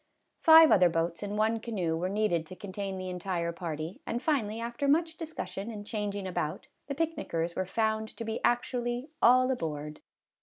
Five 0.39 0.71
other 0.71 0.89
boats 0.89 1.21
and 1.21 1.37
one 1.37 1.59
canoe 1.59 1.95
were 1.95 2.09
needed 2.09 2.47
to 2.47 2.55
contain 2.55 2.97
the 2.97 3.11
entire 3.11 3.51
party, 3.51 4.01
and 4.03 4.19
finally, 4.19 4.59
after 4.59 4.87
much 4.87 5.15
dis 5.15 5.31
cussion 5.31 5.71
and 5.71 5.85
changing 5.85 6.25
about, 6.27 6.65
the 6.87 6.95
picnickers 6.95 7.55
were 7.55 7.67
found 7.67 8.09
to 8.17 8.25
be 8.25 8.43
actually" 8.43 9.09
all 9.21 9.51
aboard." 9.51 10.01